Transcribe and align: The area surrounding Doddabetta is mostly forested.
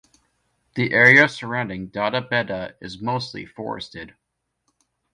The 0.73 0.93
area 0.93 1.29
surrounding 1.29 1.91
Doddabetta 1.91 2.73
is 2.81 2.99
mostly 2.99 3.45
forested. 3.45 4.15